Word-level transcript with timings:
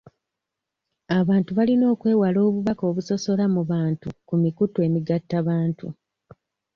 Abantu 1.19 1.51
balina 1.57 1.85
okwewala 1.93 2.39
obubaka 2.47 2.83
obusosola 2.91 3.45
mu 3.55 3.61
bantu 3.71 4.07
ku 4.27 4.33
mikutu 4.43 4.77
emigattabantu. 4.87 5.87